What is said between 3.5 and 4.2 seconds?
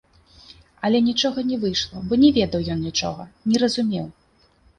не разумеў.